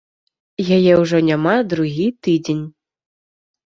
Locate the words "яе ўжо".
0.77-1.17